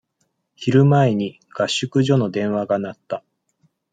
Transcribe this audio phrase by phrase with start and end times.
[0.55, 3.23] 昼前に、合宿所の電話が鳴った。